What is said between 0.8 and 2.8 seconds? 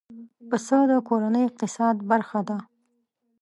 د کورنۍ اقتصاد برخه ده.